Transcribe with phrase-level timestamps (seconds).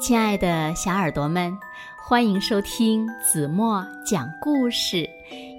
[0.00, 1.56] 亲爱的小耳朵们，
[1.94, 5.06] 欢迎收听子墨讲故事，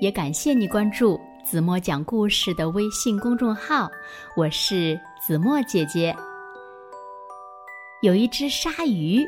[0.02, 3.88] 也感谢你关注子墨讲故事的微信公众号。
[4.36, 6.16] 我是子墨姐姐。
[8.02, 9.24] 有一只鲨鱼，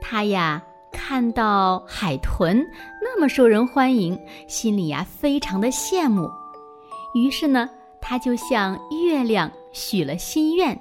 [0.00, 0.60] 它呀
[0.90, 2.58] 看到海豚
[3.00, 6.28] 那么受人欢迎，心里呀非常的羡慕，
[7.14, 7.70] 于是呢，
[8.00, 10.76] 它就向月亮许了心愿，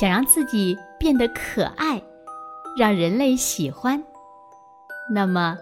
[0.00, 2.02] 想让自己变得可爱。
[2.76, 4.02] 让人类喜欢，
[5.12, 5.58] 那么，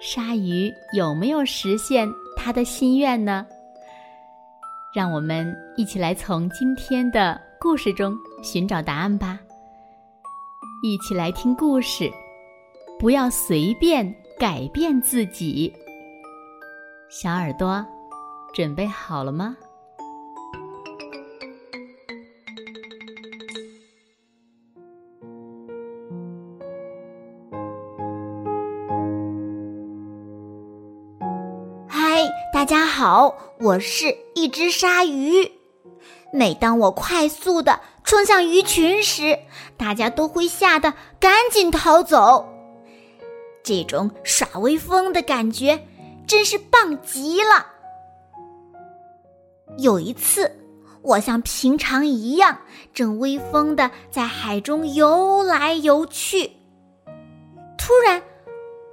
[0.00, 3.46] 鲨鱼有没有实现他的心愿呢？
[4.94, 9.40] 让我们一起来从今天的故事中寻找答案吧。
[10.84, 12.10] 一起来听故事，
[12.98, 15.72] 不要随便改变自己。
[17.08, 17.84] 小耳朵，
[18.52, 19.56] 准备好了吗？
[32.64, 35.52] 大家好，我是一只鲨鱼。
[36.32, 39.38] 每当我快速的冲向鱼群时，
[39.76, 42.48] 大家都会吓得赶紧逃走。
[43.62, 45.86] 这种耍威风的感觉
[46.26, 47.66] 真是棒极了。
[49.76, 50.50] 有一次，
[51.02, 52.56] 我像平常一样，
[52.94, 56.50] 正威风的在海中游来游去，
[57.76, 58.22] 突然，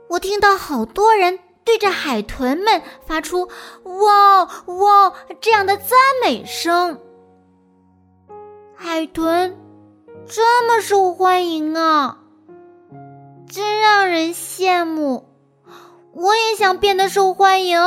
[0.09, 1.39] 我听到好多人。
[1.72, 3.47] 对着海豚们发出
[4.03, 7.00] “哇哇”这样的赞美声，
[8.75, 9.58] 海豚
[10.28, 12.19] 这么受欢迎啊，
[13.47, 15.30] 真让人羡慕。
[16.11, 17.80] 我也想变得受欢迎，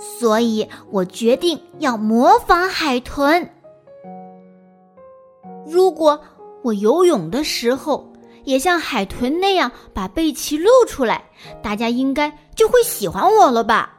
[0.00, 3.48] 所以我决定要模仿海豚。
[5.64, 6.20] 如果
[6.64, 8.12] 我游泳的时候，
[8.48, 11.26] 也像海豚那样把背鳍露出来，
[11.62, 13.98] 大家应该就会喜欢我了吧。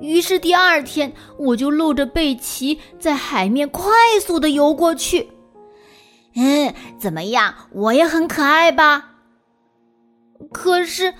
[0.00, 3.92] 于是第二天，我就露着背鳍在海面快
[4.22, 5.30] 速的游过去。
[6.34, 7.54] 嗯，怎么样？
[7.70, 9.10] 我也很可爱吧？
[10.50, 11.12] 可是，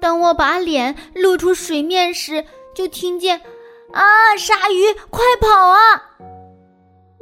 [0.00, 3.40] 当我把脸露出水面时，就听见
[3.92, 6.04] “啊，鲨鱼，快跑啊！”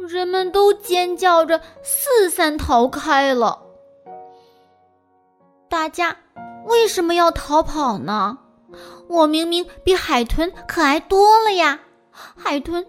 [0.07, 3.68] 人们都尖叫着四散逃开了。
[5.69, 6.17] 大家
[6.65, 8.39] 为什么要逃跑呢？
[9.09, 11.81] 我明明比海豚可爱多了呀！
[12.11, 12.85] 海豚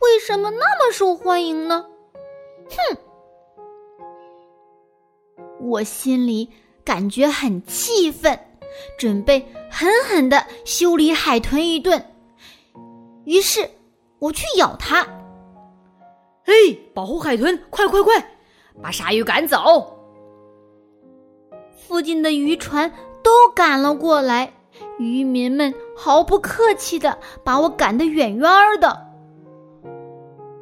[0.00, 1.86] 为什么那么受欢迎呢？
[2.70, 2.98] 哼！
[5.60, 6.50] 我心里
[6.84, 8.38] 感觉很气愤，
[8.98, 12.04] 准备狠狠的修理海豚一顿。
[13.24, 13.70] 于是
[14.18, 15.06] 我去咬它。
[16.44, 17.62] 嘿，保护海豚！
[17.70, 18.36] 快快快，
[18.82, 19.96] 把鲨鱼赶走！
[21.86, 22.90] 附近的渔船
[23.22, 24.52] 都赶了过来，
[24.98, 28.50] 渔民们毫不客气的把我赶得远远
[28.80, 29.08] 的。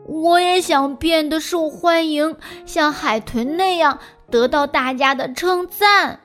[0.07, 2.37] 我也想变得受欢迎，
[2.67, 3.99] 像海豚那样
[4.29, 6.19] 得到大家的称赞。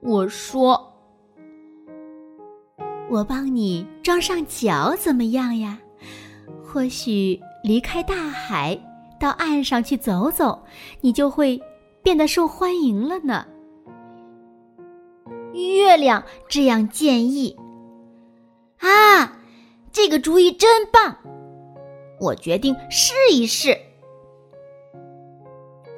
[0.00, 0.92] 我说
[3.08, 5.78] ：“我帮你装上脚怎么样呀？
[6.62, 8.78] 或许离开大海，
[9.18, 10.62] 到岸上去走走，
[11.00, 11.60] 你就会
[12.02, 13.46] 变得受欢迎了呢。”
[15.68, 17.56] 月亮这样建议
[18.80, 19.38] ：“啊，
[19.92, 21.16] 这个主意真棒！
[22.20, 23.76] 我决定试一试。”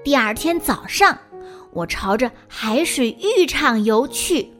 [0.04, 1.16] 第二天早上，
[1.72, 4.52] 我朝着海水浴场游去。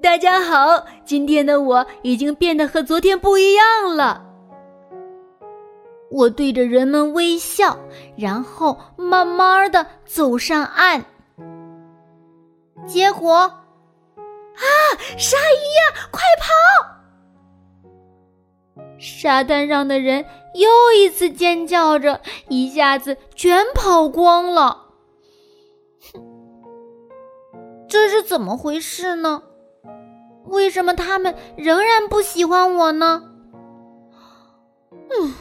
[0.00, 4.24] 大家好，今天的我已经变得和昨天不一样了。
[6.10, 7.76] 我对着人们微笑，
[8.16, 11.04] 然后慢慢的走上岸。
[12.88, 13.54] 结果，啊，
[15.18, 16.48] 鲨鱼呀，快跑！
[18.98, 24.86] 沙滩上的人又一次尖叫着，一下子全跑光了。
[26.12, 26.22] 哼，
[27.88, 29.42] 这是怎么回事呢？
[30.46, 33.22] 为什么他们仍然不喜欢我呢？
[35.10, 35.34] 嗯，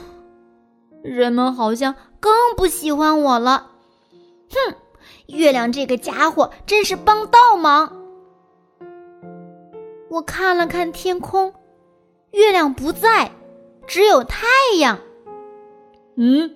[1.01, 3.71] 人们好像更不喜欢我了。
[4.51, 4.75] 哼！
[5.27, 7.95] 月亮这个家伙真是帮倒忙。
[10.09, 11.53] 我看了看天空，
[12.31, 13.31] 月亮不在，
[13.85, 14.47] 只有太
[14.79, 14.99] 阳。
[16.15, 16.55] 嗯，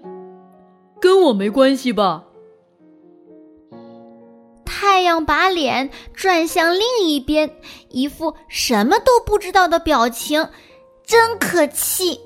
[1.00, 2.24] 跟我没关系吧？
[4.66, 7.56] 太阳把脸转向另一边，
[7.90, 10.50] 一副什么都不知道的表情，
[11.06, 12.20] 真可气。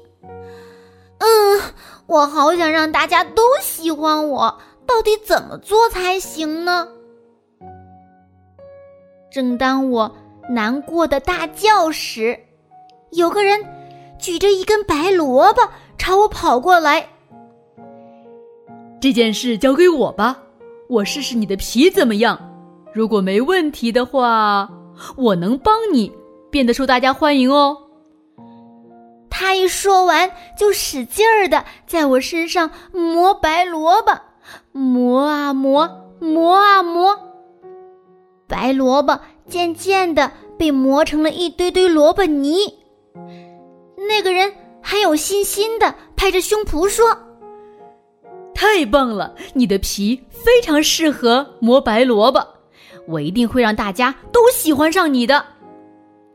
[1.18, 1.62] 嗯，
[2.07, 4.59] 我好想让大家都喜欢我。
[4.87, 6.87] 到底怎么做才行呢？
[9.31, 10.15] 正当我
[10.49, 12.39] 难过的大叫时，
[13.11, 13.59] 有个人
[14.17, 15.61] 举着一根白萝卜
[15.97, 17.07] 朝我跑过来。
[19.01, 20.37] 这件事交给我吧，
[20.88, 22.39] 我试试你的皮怎么样。
[22.93, 24.69] 如果没问题的话，
[25.17, 26.11] 我能帮你
[26.49, 27.77] 变得受大家欢迎哦。
[29.29, 34.17] 他一说完，就使劲儿的在我身上磨白萝卜，
[34.71, 35.89] 磨啊磨，
[36.19, 37.18] 磨啊磨，
[38.47, 42.56] 白萝卜渐渐的被磨成了一堆堆萝卜泥。
[44.07, 47.18] 那个人很有信心的拍着胸脯说
[48.53, 52.45] ：“太棒了，你的皮非常适合磨白萝卜，
[53.07, 55.44] 我一定会让大家都喜欢上你的。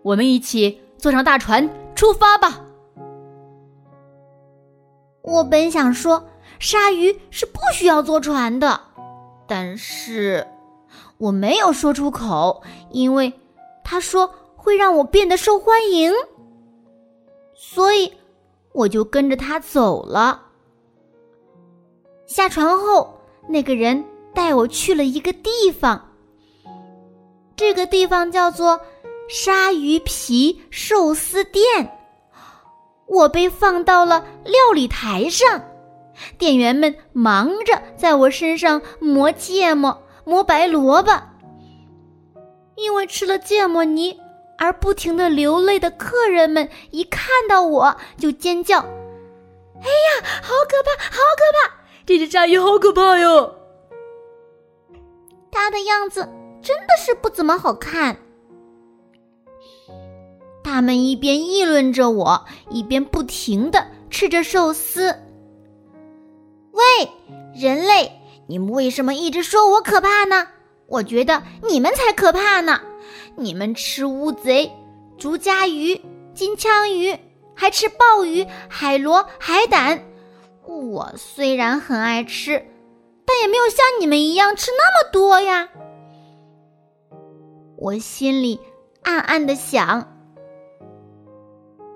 [0.02, 2.60] 我们一起坐上大船出发吧。”
[5.22, 6.24] 我本想说，
[6.60, 8.78] 鲨鱼是不需要坐船的，
[9.48, 10.46] 但是
[11.16, 13.32] 我没有说出口，因为
[13.82, 16.12] 他说会让我变得受欢迎，
[17.54, 18.12] 所以
[18.72, 20.42] 我就跟着他走了。
[22.26, 23.18] 下船后，
[23.48, 24.04] 那个人
[24.34, 26.12] 带我去了一个地方，
[27.56, 28.78] 这个地方叫做
[29.28, 31.96] 鲨鱼皮寿司店。
[33.06, 35.60] 我被放到了料理台上，
[36.38, 41.12] 店员们忙着在我身上磨芥末、磨白萝卜。
[42.76, 44.18] 因为吃了芥末泥
[44.56, 48.78] 而不停的流泪的客人们，一看到我就尖叫
[49.80, 51.74] ：“哎呀，好可怕，好可怕！
[52.06, 53.54] 这只鲨鱼好可怕哟！”
[55.52, 56.20] 它的样子
[56.62, 58.16] 真的是不怎么好看。
[60.62, 65.14] 他们一边议论着我，一边不停的吃着寿司。
[66.80, 67.10] 喂，
[67.54, 68.10] 人类，
[68.46, 70.46] 你们为什么一直说我可怕呢？
[70.86, 72.80] 我觉得你们才可怕呢！
[73.36, 74.72] 你们吃乌贼、
[75.18, 76.00] 竹荚鱼、
[76.34, 77.18] 金枪鱼，
[77.54, 80.02] 还吃鲍鱼、海螺、海胆。
[80.66, 82.64] 我虽然很爱吃，
[83.26, 85.68] 但也没有像你们一样吃那么多呀。
[87.76, 88.58] 我心里
[89.02, 90.16] 暗暗的想。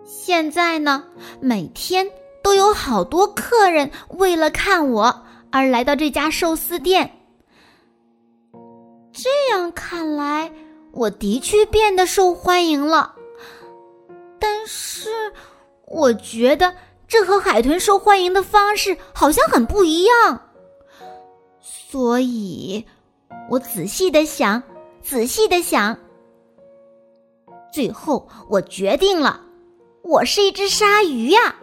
[0.04, 1.04] 现在呢，
[1.40, 2.10] 每天
[2.44, 7.11] 都有好多客人为了看我而来到这家寿司店。
[9.11, 10.52] 这样看来，
[10.93, 13.14] 我的确变得受欢迎了。
[14.38, 15.08] 但是，
[15.87, 16.75] 我觉得
[17.08, 20.50] 这和海豚受欢迎的方式好像很不一样。
[21.62, 22.85] 所以，
[23.49, 24.62] 我仔细的想，
[25.00, 25.96] 仔细的想，
[27.73, 29.41] 最后我决定了。
[30.02, 31.56] 我是一只鲨鱼呀，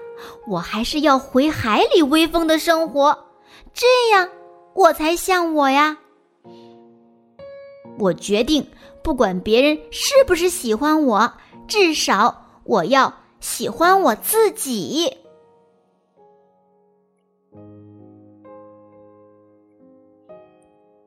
[0.47, 3.25] 我还是要回海里威风的生活，
[3.73, 4.29] 这样
[4.73, 5.97] 我才像我呀。
[7.99, 8.65] 我决定，
[9.03, 11.33] 不管别人是不是喜欢我，
[11.67, 15.17] 至少我要喜欢我自己。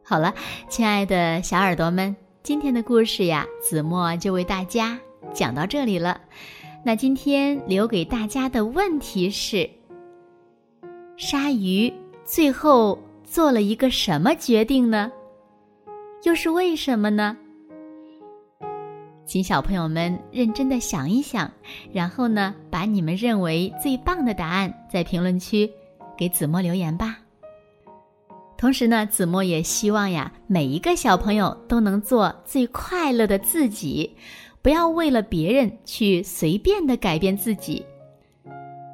[0.06, 0.34] 好了，
[0.68, 4.98] 亲爱的小耳朵们，今天的故事呀，子墨就为大家
[5.32, 6.20] 讲到这里了。
[6.86, 9.68] 那今天留给大家的问题是：
[11.16, 11.90] 鲨鱼
[12.26, 15.10] 最后做了一个什么决定呢？
[16.24, 17.34] 又是为什么呢？
[19.24, 21.50] 请小朋友们认真的想一想，
[21.90, 25.70] 然后呢，把你们认为最棒的答案在评论区
[26.18, 27.16] 给子墨留言吧。
[28.58, 34.14] 同时呢，子墨也希望呀，每一个小朋友都能做最快乐的自己。
[34.64, 37.84] 不要为了别人去随便的改变自己。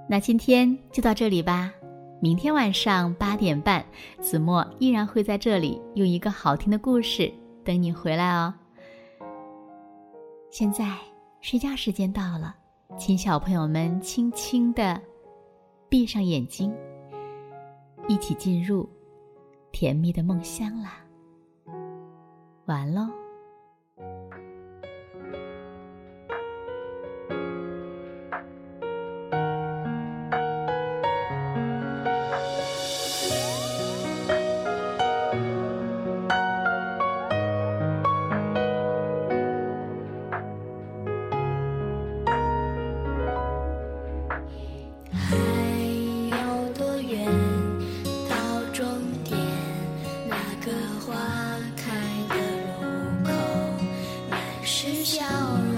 [0.09, 1.73] 那今天就到这里吧，
[2.21, 3.87] 明天晚上八点半，
[4.21, 8.53] 子墨依然会在这里用一个好听的故事等你回来哦。
[10.51, 10.99] 现在
[11.41, 12.53] 睡觉时间到了，
[12.99, 15.01] 请小朋友们轻轻的
[15.89, 16.75] 闭上眼睛，
[18.09, 18.89] 一起进入
[19.71, 20.95] 甜蜜的梦乡啦。
[22.67, 23.20] 完喽。
[54.73, 55.70] 是笑容。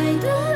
[0.00, 0.49] 爱的